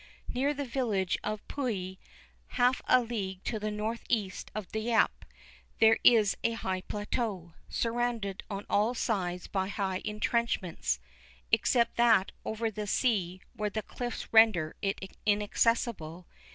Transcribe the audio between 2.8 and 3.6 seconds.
a league to